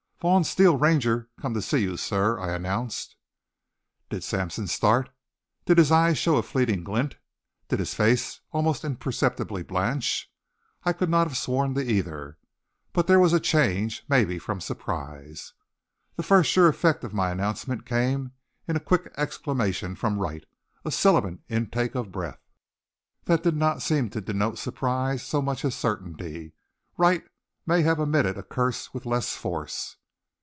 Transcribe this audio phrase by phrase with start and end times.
[0.21, 3.15] "Vaughn Steele, Ranger come to see you, sir." I announced.
[4.11, 5.09] Did Sampson start
[5.65, 7.15] did his eyes show a fleeting glint
[7.69, 10.31] did his face almost imperceptibly blanch?
[10.83, 12.37] I could not have sworn to either.
[12.93, 15.53] But there was a change, maybe from surprise.
[16.17, 18.31] The first sure effect of my announcement came
[18.67, 20.45] in a quick exclamation from Wright,
[20.85, 22.45] a sibilant intake of breath,
[23.23, 26.53] that did not seem to denote surprise so much as certainty.
[26.95, 27.23] Wright
[27.65, 29.97] might have emitted a curse with less force.